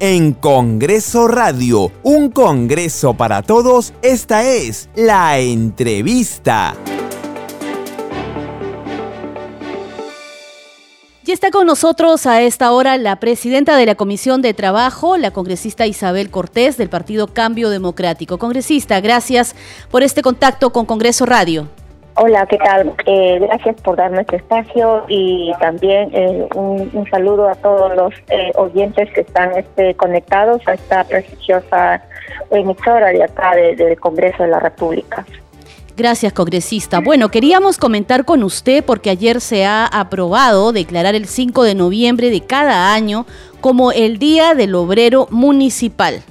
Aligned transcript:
en 0.00 0.32
Congreso 0.32 1.28
Radio, 1.28 1.92
un 2.02 2.30
Congreso 2.30 3.14
para 3.14 3.42
todos, 3.42 3.92
esta 4.00 4.44
es 4.44 4.88
la 4.96 5.38
entrevista. 5.38 6.74
Y 11.30 11.32
está 11.32 11.52
con 11.52 11.66
nosotros 11.66 12.26
a 12.26 12.42
esta 12.42 12.72
hora 12.72 12.96
la 12.96 13.20
presidenta 13.20 13.76
de 13.76 13.86
la 13.86 13.94
Comisión 13.94 14.42
de 14.42 14.52
Trabajo, 14.52 15.16
la 15.16 15.30
congresista 15.30 15.86
Isabel 15.86 16.28
Cortés 16.28 16.76
del 16.76 16.88
Partido 16.88 17.28
Cambio 17.28 17.70
Democrático. 17.70 18.38
Congresista, 18.38 19.00
gracias 19.00 19.54
por 19.92 20.02
este 20.02 20.22
contacto 20.22 20.72
con 20.72 20.86
Congreso 20.86 21.26
Radio. 21.26 21.68
Hola, 22.16 22.46
¿qué 22.46 22.58
tal? 22.58 22.92
Eh, 23.06 23.38
gracias 23.40 23.80
por 23.82 23.96
darme 23.96 24.22
este 24.22 24.36
espacio 24.36 25.04
y 25.08 25.52
también 25.60 26.10
eh, 26.12 26.48
un, 26.54 27.06
saludo 27.10 27.48
a 27.48 27.54
todos 27.54 27.94
los 27.96 28.12
eh, 28.28 28.52
oyentes 28.56 29.10
que 29.12 29.22
están 29.22 29.56
este, 29.56 29.94
conectados 29.94 30.60
a 30.66 30.74
esta 30.74 31.04
prestigiosa 31.04 32.02
emisora 32.50 33.08
de 33.08 33.22
acá 33.22 33.54
del 33.54 33.98
Congreso 33.98 34.42
de 34.42 34.48
la 34.50 34.60
República. 34.60 35.24
Gracias, 35.96 36.32
congresista. 36.32 37.00
Bueno, 37.00 37.30
queríamos 37.30 37.78
comentar 37.78 38.24
con 38.24 38.42
usted 38.42 38.84
porque 38.84 39.10
ayer 39.10 39.40
se 39.40 39.66
ha 39.66 39.86
aprobado 39.86 40.72
declarar 40.72 41.14
el 41.14 41.26
5 41.26 41.62
de 41.62 41.74
noviembre 41.74 42.30
de 42.30 42.40
cada 42.40 42.94
año 42.94 43.26
como 43.60 43.92
el 43.92 44.18
Día 44.18 44.54
del 44.54 44.74
Obrero 44.74 45.28
Municipal. 45.30 46.22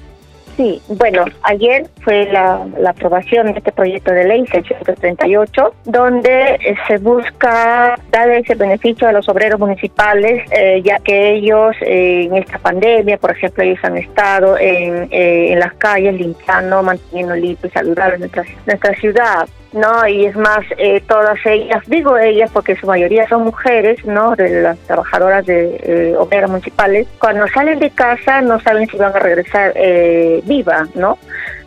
Sí, 0.59 0.81
bueno, 0.89 1.23
ayer 1.43 1.87
fue 2.01 2.25
la, 2.33 2.67
aprobación 2.85 3.45
de 3.45 3.59
este 3.59 3.71
proyecto 3.71 4.11
de 4.11 4.25
ley 4.25 4.45
638, 4.47 5.73
donde 5.85 6.55
eh, 6.55 6.75
se 6.85 6.97
busca 6.97 7.97
dar 8.11 8.29
ese 8.31 8.55
beneficio 8.55 9.07
a 9.07 9.13
los 9.13 9.29
obreros 9.29 9.57
municipales, 9.57 10.45
eh, 10.51 10.81
ya 10.83 10.99
que 10.99 11.35
ellos 11.35 11.77
eh, 11.79 12.23
en 12.25 12.35
esta 12.35 12.57
pandemia, 12.59 13.17
por 13.17 13.31
ejemplo, 13.31 13.63
ellos 13.63 13.79
han 13.83 13.99
estado 13.99 14.57
en, 14.57 15.07
en 15.11 15.59
las 15.59 15.75
calles 15.75 16.15
limpiando, 16.15 16.83
manteniendo 16.83 17.37
limpio 17.37 17.69
y 17.69 17.71
saludable 17.71 18.17
nuestra, 18.17 18.43
nuestra 18.65 18.93
ciudad. 18.95 19.47
¿No? 19.73 20.07
Y 20.07 20.25
es 20.25 20.35
más, 20.35 20.65
eh, 20.77 21.01
todas 21.07 21.37
ellas, 21.45 21.83
digo 21.87 22.17
ellas 22.17 22.49
porque 22.51 22.75
su 22.75 22.87
mayoría 22.87 23.27
son 23.27 23.43
mujeres, 23.43 24.03
¿no? 24.05 24.35
De 24.35 24.61
las 24.61 24.77
trabajadoras 24.79 25.45
de 25.45 25.79
eh, 25.83 26.15
obreras 26.17 26.49
municipales, 26.49 27.07
cuando 27.19 27.47
salen 27.47 27.79
de 27.79 27.89
casa 27.91 28.41
no 28.41 28.59
saben 28.59 28.87
si 28.87 28.97
van 28.97 29.15
a 29.15 29.19
regresar 29.19 29.73
eh, 29.75 30.41
vivas, 30.45 30.95
¿no? 30.95 31.17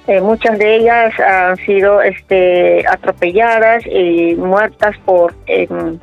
Eh, 0.08 0.20
muchas 0.20 0.58
de 0.58 0.77
ellas 0.77 1.14
han 1.20 1.56
sido 1.58 2.03
este, 2.03 2.84
atropelladas 2.89 3.86
y 3.86 4.34
muertas 4.34 4.97
por 5.05 5.33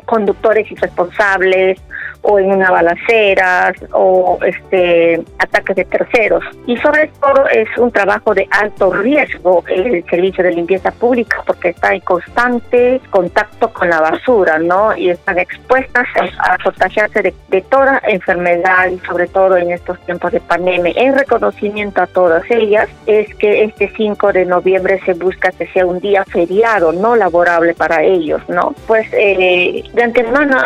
conductores 0.05 0.71
irresponsables 0.71 1.81
o 2.21 2.39
en 2.39 2.51
una 2.51 2.71
balacera 2.71 3.73
o 3.91 4.37
este 4.45 5.23
ataques 5.39 5.75
de 5.75 5.85
terceros. 5.85 6.43
Y 6.67 6.77
sobre 6.77 7.07
todo 7.19 7.47
es 7.47 7.67
un 7.77 7.91
trabajo 7.91 8.33
de 8.33 8.47
alto 8.51 8.91
riesgo 8.91 9.63
el 9.67 10.03
servicio 10.09 10.43
de 10.43 10.51
limpieza 10.51 10.91
pública 10.91 11.41
porque 11.45 11.69
está 11.69 11.93
en 11.93 12.01
constante 12.01 13.01
contacto 13.09 13.71
con 13.71 13.89
la 13.89 14.01
basura 14.01 14.59
no 14.59 14.95
y 14.95 15.09
están 15.09 15.39
expuestas 15.39 16.07
a, 16.39 16.57
contagiarse 16.63 17.21
de, 17.21 17.33
de, 17.49 17.61
toda 17.61 18.01
enfermedad 18.07 18.89
y 18.89 18.99
sobre 18.99 19.27
todo 19.27 19.57
en 19.57 19.71
estos 19.71 19.99
tiempos 20.05 20.31
de 20.31 20.39
pandemia. 20.39 20.93
En 20.95 21.17
reconocimiento 21.17 22.01
a 22.01 22.07
todas 22.07 22.43
ellas 22.49 22.89
es 23.05 23.33
que 23.35 23.63
este 23.63 23.91
5 23.95 24.33
de 24.33 24.45
noviembre 24.45 24.99
se 25.05 25.13
busca 25.13 25.51
que 25.51 25.67
sea 25.67 25.85
un 25.85 25.99
día 25.99 26.25
feriado 26.25 26.91
no 26.91 27.15
laborable 27.15 27.73
para 27.73 28.03
ellos 28.03 28.41
no 28.47 28.73
pues 28.87 29.07
eh, 29.13 29.83
de 29.93 30.03
antemano 30.03 30.57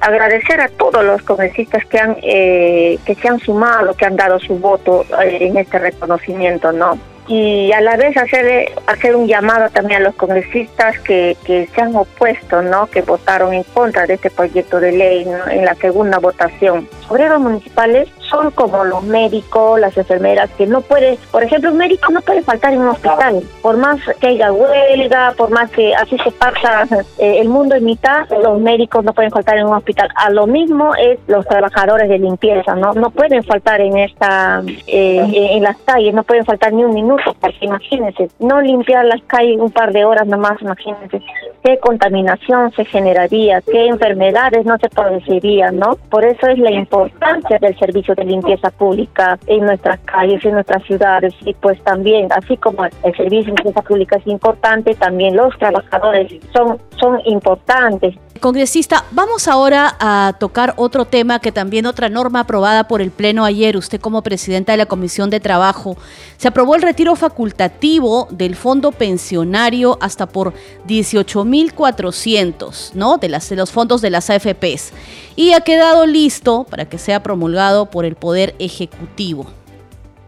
agradecer 0.00 0.23
a 0.24 0.68
todos 0.68 1.04
los 1.04 1.22
congresistas 1.22 1.84
que 1.86 1.98
han 1.98 2.16
eh, 2.22 2.98
que 3.04 3.14
se 3.14 3.28
han 3.28 3.38
sumado, 3.40 3.94
que 3.94 4.06
han 4.06 4.16
dado 4.16 4.38
su 4.38 4.58
voto 4.58 5.04
eh, 5.22 5.38
en 5.40 5.56
este 5.56 5.78
reconocimiento, 5.78 6.72
¿no? 6.72 6.98
y 7.26 7.72
a 7.72 7.80
la 7.80 7.96
vez 7.96 8.16
hacer 8.16 8.72
hacer 8.86 9.16
un 9.16 9.26
llamado 9.26 9.70
también 9.70 10.02
a 10.02 10.04
los 10.04 10.14
congresistas 10.14 10.98
que, 11.00 11.36
que 11.44 11.68
se 11.74 11.80
han 11.80 11.96
opuesto, 11.96 12.60
¿no? 12.62 12.86
que 12.86 13.00
votaron 13.00 13.54
en 13.54 13.62
contra 13.62 14.06
de 14.06 14.14
este 14.14 14.30
proyecto 14.30 14.78
de 14.78 14.92
ley 14.92 15.26
en 15.50 15.64
la 15.64 15.74
segunda 15.74 16.18
votación. 16.18 16.86
Obreros 17.08 17.40
municipales 17.40 18.08
son 18.30 18.50
como 18.50 18.84
los 18.84 19.02
médicos, 19.04 19.80
las 19.80 19.96
enfermeras, 19.96 20.50
que 20.56 20.66
no 20.66 20.80
puede, 20.80 21.18
por 21.30 21.42
ejemplo, 21.42 21.70
un 21.70 21.78
médico 21.78 22.12
no 22.12 22.20
puede 22.20 22.42
faltar 22.42 22.72
en 22.72 22.80
un 22.80 22.88
hospital, 22.88 23.42
por 23.62 23.76
más 23.76 24.00
que 24.20 24.28
haya 24.28 24.52
huelga, 24.52 25.34
por 25.36 25.50
más 25.50 25.70
que 25.70 25.94
así 25.94 26.16
se 26.18 26.30
pasa 26.30 26.86
eh, 27.18 27.38
el 27.40 27.48
mundo 27.48 27.74
en 27.74 27.84
mitad, 27.84 28.28
los 28.42 28.60
médicos 28.60 29.04
no 29.04 29.12
pueden 29.12 29.30
faltar 29.30 29.58
en 29.58 29.66
un 29.66 29.74
hospital. 29.74 30.08
A 30.16 30.30
lo 30.30 30.46
mismo 30.46 30.94
es 30.94 31.18
los 31.26 31.46
trabajadores 31.46 32.08
de 32.08 32.18
limpieza, 32.18 32.74
no 32.74 32.92
no 32.94 33.10
pueden 33.10 33.42
faltar 33.42 33.80
en 33.80 33.98
esta 33.98 34.62
eh, 34.86 35.48
en 35.52 35.62
las 35.62 35.76
calles, 35.78 36.14
no 36.14 36.22
pueden 36.22 36.44
faltar 36.44 36.72
ni 36.72 36.84
un 36.84 36.94
minuto 36.94 37.34
porque 37.40 37.64
imagínense, 37.64 38.28
no 38.38 38.60
limpiar 38.60 39.04
las 39.04 39.22
calles 39.22 39.60
un 39.60 39.70
par 39.70 39.92
de 39.92 40.04
horas 40.04 40.26
nomás, 40.26 40.60
imagínense 40.60 41.22
qué 41.62 41.78
contaminación 41.78 42.70
se 42.72 42.84
generaría, 42.84 43.62
qué 43.62 43.86
enfermedades 43.86 44.66
no 44.66 44.76
se 44.78 44.88
producirían, 44.90 45.78
¿no? 45.78 45.96
Por 46.10 46.24
eso 46.24 46.46
es 46.46 46.58
la 46.58 46.70
importancia 46.70 47.58
del 47.58 47.76
servicio 47.78 48.13
de 48.14 48.24
limpieza 48.24 48.70
pública 48.70 49.38
en 49.46 49.66
nuestras 49.66 50.00
calles, 50.00 50.44
en 50.44 50.52
nuestras 50.52 50.82
ciudades 50.84 51.34
y 51.44 51.54
pues 51.54 51.80
también, 51.82 52.28
así 52.32 52.56
como 52.56 52.84
el 52.84 53.16
servicio 53.16 53.52
de 53.52 53.62
limpieza 53.62 53.82
pública 53.82 54.16
es 54.16 54.26
importante, 54.26 54.94
también 54.94 55.36
los 55.36 55.56
trabajadores 55.58 56.32
son, 56.52 56.78
son 56.98 57.20
importantes 57.26 58.14
Congresista, 58.44 59.06
vamos 59.12 59.48
ahora 59.48 59.96
a 59.98 60.34
tocar 60.38 60.74
otro 60.76 61.06
tema 61.06 61.38
que 61.38 61.50
también 61.50 61.86
otra 61.86 62.10
norma 62.10 62.40
aprobada 62.40 62.86
por 62.86 63.00
el 63.00 63.10
Pleno 63.10 63.44
ayer, 63.44 63.74
usted 63.74 63.98
como 63.98 64.22
presidenta 64.22 64.72
de 64.72 64.78
la 64.78 64.84
Comisión 64.84 65.30
de 65.30 65.40
Trabajo, 65.40 65.96
se 66.36 66.48
aprobó 66.48 66.74
el 66.74 66.82
retiro 66.82 67.16
facultativo 67.16 68.28
del 68.30 68.54
fondo 68.54 68.92
pensionario 68.92 69.96
hasta 70.02 70.26
por 70.26 70.52
18.400, 70.86 72.90
¿no? 72.92 73.16
De, 73.16 73.30
las, 73.30 73.48
de 73.48 73.56
los 73.56 73.72
fondos 73.72 74.02
de 74.02 74.10
las 74.10 74.28
AFPs. 74.28 74.92
Y 75.36 75.52
ha 75.52 75.62
quedado 75.62 76.04
listo 76.04 76.66
para 76.68 76.84
que 76.84 76.98
sea 76.98 77.22
promulgado 77.22 77.86
por 77.86 78.03
el 78.04 78.16
Poder 78.16 78.54
Ejecutivo. 78.58 79.46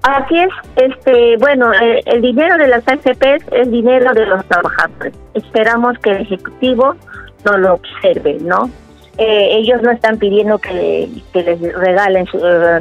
Así 0.02 0.38
es, 0.38 0.48
este, 0.76 1.36
bueno, 1.38 1.72
eh, 1.72 2.00
el 2.06 2.22
dinero 2.22 2.56
de 2.58 2.68
las 2.68 2.86
AFPs 2.86 3.44
es 3.50 3.70
dinero 3.70 4.12
de 4.14 4.26
los 4.26 4.44
trabajadores. 4.46 5.12
Esperamos 5.34 5.98
que 5.98 6.10
el 6.10 6.22
Ejecutivo 6.22 6.94
no 7.44 7.58
lo 7.58 7.74
observe, 7.74 8.38
¿no? 8.40 8.70
Eh, 9.18 9.56
ellos 9.56 9.82
no 9.82 9.90
están 9.90 10.18
pidiendo 10.18 10.58
que, 10.58 11.08
les 11.32 11.60
regalen 11.74 12.26
su 12.26 12.38
eh, 12.38 12.80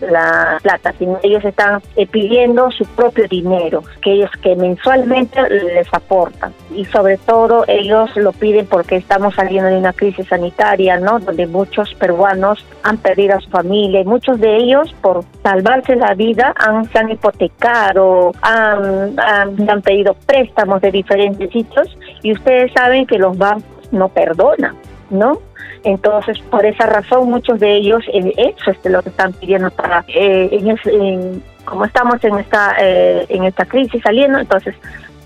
la 0.00 0.58
plata, 0.62 0.92
sino 0.98 1.18
ellos 1.22 1.44
están 1.44 1.80
eh, 1.96 2.06
pidiendo 2.06 2.70
su 2.70 2.84
propio 2.84 3.26
dinero, 3.28 3.82
que 4.02 4.12
ellos 4.12 4.30
que 4.42 4.56
mensualmente 4.56 5.40
les 5.48 5.92
aportan. 5.92 6.52
Y 6.74 6.84
sobre 6.86 7.16
todo 7.18 7.64
ellos 7.68 8.14
lo 8.16 8.32
piden 8.32 8.66
porque 8.66 8.96
estamos 8.96 9.34
saliendo 9.34 9.70
de 9.70 9.78
una 9.78 9.92
crisis 9.92 10.26
sanitaria, 10.28 10.98
¿no? 10.98 11.18
Donde 11.18 11.46
muchos 11.46 11.92
peruanos 11.94 12.64
han 12.82 12.98
perdido 12.98 13.36
a 13.36 13.40
su 13.40 13.50
familia 13.50 14.00
y 14.00 14.04
muchos 14.04 14.40
de 14.40 14.56
ellos 14.56 14.94
por 15.00 15.24
salvarse 15.42 15.96
la 15.96 16.14
vida 16.14 16.54
han, 16.56 16.90
se 16.90 16.98
han 16.98 17.10
hipotecado, 17.10 18.32
han, 18.42 19.18
han 19.18 19.82
pedido 19.82 20.14
préstamos 20.26 20.80
de 20.80 20.90
diferentes 20.90 21.50
sitios 21.50 21.96
y 22.22 22.32
ustedes 22.32 22.72
saben 22.72 23.06
que 23.06 23.18
los 23.18 23.36
bancos 23.36 23.92
no 23.92 24.08
perdonan. 24.08 24.76
¿No? 25.10 25.38
Entonces, 25.84 26.38
por 26.50 26.64
esa 26.66 26.86
razón, 26.86 27.30
muchos 27.30 27.60
de 27.60 27.76
ellos, 27.76 28.02
eh, 28.12 28.32
eso 28.36 28.70
es 28.70 28.90
lo 28.90 29.02
que 29.02 29.10
están 29.10 29.32
pidiendo 29.32 29.70
para, 29.70 30.04
eh, 30.08 30.48
en, 30.84 31.42
como 31.64 31.84
estamos 31.84 32.22
en 32.24 32.38
esta, 32.38 32.74
eh, 32.78 33.26
en 33.28 33.44
esta 33.44 33.64
crisis 33.64 34.02
saliendo, 34.02 34.38
entonces 34.38 34.74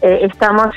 estamos 0.02 0.74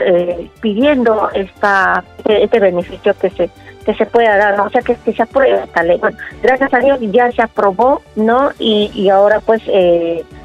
pidiendo 0.60 1.30
esta, 1.34 2.04
este 2.26 2.60
beneficio 2.60 3.14
que 3.14 3.30
se 3.30 3.50
que 3.86 3.94
se 3.96 4.06
pueda 4.06 4.36
dar, 4.36 4.60
o 4.60 4.70
sea, 4.70 4.82
que, 4.82 4.96
que 4.96 5.14
se 5.14 5.24
apruebe 5.24 5.64
esta 5.64 5.84
ley. 5.84 5.98
Bueno, 5.98 6.18
gracias 6.42 6.74
a 6.74 6.80
Dios 6.80 7.00
ya 7.02 7.32
se 7.32 7.42
aprobó, 7.42 8.02
¿no? 8.18 8.52
Y, 8.60 8.92
y 8.94 9.10
ahora 9.10 9.40
pues 9.40 9.62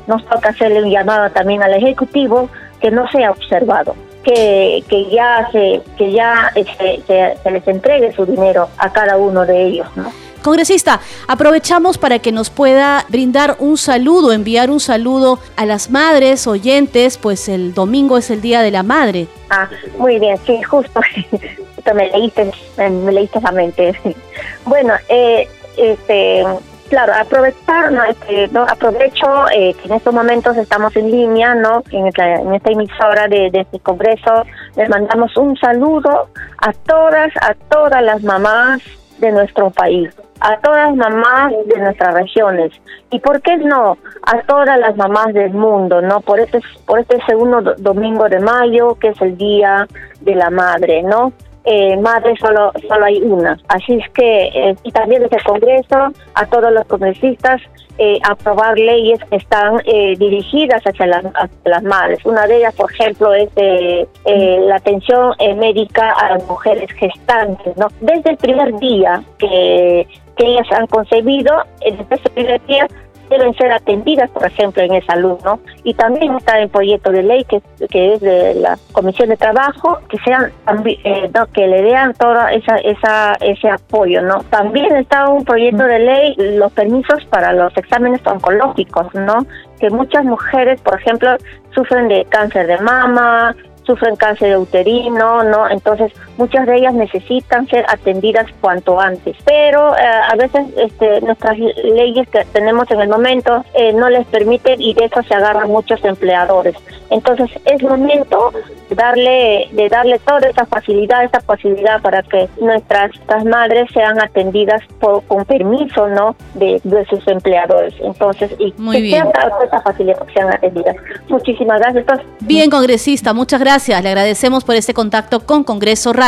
nos 0.07 0.25
toca 0.27 0.51
hacerle 0.51 0.83
un 0.83 0.91
llamado 0.91 1.29
también 1.31 1.63
al 1.63 1.75
Ejecutivo 1.75 2.49
que 2.81 2.91
no 2.91 3.09
sea 3.09 3.31
observado, 3.33 3.95
que, 4.29 4.85
que 4.89 5.11
ya 5.11 5.49
se 5.53 5.81
que 5.97 6.13
ya 6.13 6.53
este, 6.55 7.03
se, 7.07 7.51
les 7.51 7.67
entregue 7.67 8.13
su 8.13 8.27
dinero 8.27 8.69
a 8.77 8.93
cada 8.93 9.17
uno 9.17 9.47
de 9.47 9.67
ellos, 9.67 9.87
¿no? 9.97 10.13
Congresista, 10.43 11.01
aprovechamos 11.27 11.99
para 11.99 12.21
que 12.21 12.31
nos 12.31 12.49
pueda 12.49 13.05
brindar 13.09 13.57
un 13.59 13.77
saludo, 13.77 14.33
enviar 14.33 14.71
un 14.71 14.81
saludo 14.81 15.41
a 15.57 15.67
las 15.67 15.91
madres 15.91 16.47
oyentes, 16.47 17.19
pues 17.19 17.49
el 17.49 17.75
domingo 17.75 18.19
es 18.19 18.31
el 18.31 18.41
Día 18.41 18.63
de 18.63 18.71
la 18.71 18.83
Madre. 18.83 19.27
Ah, 19.51 19.69
muy 19.99 20.19
bien, 20.19 20.39
sí, 20.47 20.63
justo, 20.63 21.01
me 21.95 22.09
leíste, 22.11 22.51
me 22.77 23.13
leíste 23.13 23.41
la 23.41 23.53
mente. 23.53 23.99
Bueno, 24.65 24.93
eh, 25.09 25.49
este, 25.79 26.45
Claro, 26.89 27.13
aprovechar, 27.15 27.93
¿no? 27.93 28.03
Este, 28.05 28.51
aprovecho 28.67 29.27
eh, 29.53 29.75
que 29.75 29.89
en 29.89 29.95
estos 29.95 30.15
momentos 30.15 30.57
estamos 30.57 30.97
en 30.97 31.11
línea, 31.11 31.55
¿no? 31.55 31.83
En 31.91 32.07
esta, 32.07 32.71
emisora 32.71 33.29
de, 33.29 33.51
de, 33.51 33.61
este 33.61 33.79
congreso, 33.81 34.45
les 34.75 34.89
mandamos 34.89 35.37
un 35.37 35.55
saludo 35.57 36.29
a 36.59 36.73
todas, 36.73 37.31
a 37.43 37.55
todas 37.69 38.03
las 38.03 38.23
mamás 38.23 38.81
de 39.19 39.33
nuestro 39.33 39.71
país, 39.71 40.09
a 40.41 40.57
todas 40.61 40.89
las 40.89 40.97
mamás 40.97 41.53
de 41.67 41.79
nuestras 41.79 42.15
regiones 42.15 42.73
y 43.11 43.19
por 43.19 43.43
qué 43.43 43.57
no 43.59 43.99
a 44.23 44.41
todas 44.43 44.79
las 44.79 44.97
mamás 44.97 45.35
del 45.35 45.53
mundo, 45.53 46.01
¿no? 46.01 46.21
Por 46.21 46.41
este 46.41 46.61
por 46.87 47.01
este 47.01 47.19
segundo 47.27 47.75
domingo 47.79 48.29
de 48.29 48.39
mayo 48.41 48.95
que 48.95 49.09
es 49.09 49.21
el 49.21 49.37
día 49.37 49.87
de 50.21 50.35
la 50.35 50.51
madre, 50.51 51.03
¿no? 51.03 51.33
Eh, 51.69 51.97
madre 51.99 52.35
solo 52.41 52.73
solo 52.89 53.05
hay 53.05 53.21
una. 53.21 53.59
Así 53.69 53.95
es 53.95 54.11
que, 54.11 54.47
eh, 54.47 54.75
y 54.83 54.91
también 54.91 55.23
desde 55.23 55.37
el 55.37 55.45
Congreso, 55.45 56.13
a 56.35 56.47
todos 56.47 56.73
los 56.73 56.87
congresistas, 56.87 57.61
eh, 58.01 58.21
aprobar 58.23 58.79
leyes 58.79 59.19
que 59.29 59.37
están 59.37 59.81
eh, 59.85 60.15
dirigidas 60.17 60.81
hacia 60.85 61.05
las, 61.07 61.25
las, 61.65 61.83
madres. 61.83 62.25
Una 62.25 62.47
de 62.47 62.59
ellas, 62.59 62.73
por 62.77 62.93
ejemplo, 62.93 63.35
es 63.35 63.49
eh, 63.57 64.07
la 64.25 64.77
atención 64.77 65.35
médica 65.57 66.13
a 66.13 66.35
las 66.35 66.47
mujeres 66.47 66.89
gestantes. 66.93 67.77
¿no? 67.77 67.89
Desde 68.01 68.31
el 68.31 68.37
primer 68.37 68.79
día 68.79 69.21
que, 69.39 70.07
que 70.37 70.47
ellas 70.47 70.67
han 70.71 70.87
concebido, 70.87 71.53
desde 71.81 72.15
ese 72.15 72.31
primer 72.31 72.65
día 72.67 72.87
deben 73.29 73.55
ser 73.55 73.73
atendidas, 73.73 74.31
por 74.31 74.47
ejemplo, 74.47 74.83
en 74.83 74.95
esa 74.95 75.09
salud, 75.09 75.39
¿no? 75.45 75.61
Y 75.85 75.95
también 75.95 76.35
está 76.37 76.59
el 76.59 76.69
proyecto 76.69 77.11
de 77.11 77.23
ley 77.23 77.45
que, 77.45 77.61
que 77.89 78.15
es 78.15 78.21
de 78.21 78.55
la 78.55 78.79
Comisión 78.93 79.31
de 79.31 79.37
Trabajo, 79.37 79.99
que 80.09 80.19
sean 80.19 80.53
eh, 80.85 81.31
que 81.53 81.67
le 81.67 81.83
den 81.83 82.13
todo 82.15 82.47
esa, 82.49 82.77
esa, 82.77 83.33
ese 83.41 83.71
apoyo, 83.71 84.23
¿no? 84.23 84.43
También 84.51 84.95
está 84.97 85.29
un 85.29 85.45
proyecto 85.45 85.85
de 85.85 85.99
ley, 85.99 86.35
los 86.37 86.73
permisos 86.73 87.25
para 87.27 87.53
los 87.53 87.77
exámenes 87.77 88.21
oncológicos, 88.27 89.15
¿no? 89.15 89.47
Que 89.81 89.91
muchas 89.91 90.25
mujeres, 90.25 90.81
por 90.83 91.01
ejemplo, 91.01 91.37
sufren 91.75 92.09
de 92.09 92.25
cáncer 92.27 92.67
de 92.67 92.79
mama, 92.79 93.55
sufren 93.85 94.17
cáncer 94.17 94.57
uterino, 94.59 95.43
¿no? 95.45 95.69
Entonces, 95.71 96.13
muchas 96.39 96.67
de 96.67 96.77
ellas 96.77 96.95
necesitan 96.95 97.69
ser 97.69 97.85
atendidas 97.89 98.47
cuanto 98.61 98.99
antes. 98.99 99.37
Pero 99.45 99.97
eh, 99.97 100.01
a 100.03 100.35
veces 100.37 100.67
este, 100.77 101.21
nuestras 101.21 101.57
leyes 101.59 102.29
que 102.29 102.45
tenemos 102.47 102.91
en 102.91 103.01
el 103.01 103.09
momento 103.09 103.65
eh, 103.75 103.93
no 103.93 104.09
les 104.09 104.27
permiten 104.27 104.81
y 104.81 104.95
de 104.95 105.05
eso 105.05 105.23
se 105.23 105.35
agarran 105.35 105.69
muchos 105.69 106.05
empleadores. 106.05 106.75
Entonces, 107.11 107.51
es 107.65 107.83
momento 107.83 108.53
de 108.91 108.95
darle, 108.95 109.69
de 109.73 109.89
darle 109.89 110.19
toda 110.19 110.49
esa 110.49 110.67
facilidad, 110.67 111.25
esa 111.25 111.41
posibilidad 111.41 112.03
para 112.03 112.23
que 112.23 112.49
nuestras, 112.61 113.13
madres 113.45 113.89
sean 113.95 114.21
atendidas 114.21 114.83
por, 115.01 115.23
con 115.25 115.45
permiso, 115.45 116.09
¿no? 116.09 116.37
De, 116.55 116.81
sus 117.09 117.27
empleadores. 117.29 117.95
Entonces, 118.01 118.51
y 118.59 118.75
Muy 118.77 118.97
que 118.97 119.03
bien. 119.03 119.27
esa 119.65 119.81
facilidad 119.81 120.19
que 120.27 120.33
sean 120.35 120.53
atendidas. 120.53 120.97
Muchísimas 121.29 121.81
gracias. 121.81 122.05
bien, 122.41 122.69
congresista, 122.69 123.33
muchas 123.33 123.61
gracias 123.61 123.69
gracias. 123.69 124.03
Le 124.03 124.09
agradecemos 124.09 124.65
por 124.65 124.77
este 124.77 124.95
contacto 124.95 125.41
con 125.41 125.63
Congreso 125.63 126.15
Radio. 126.15 126.28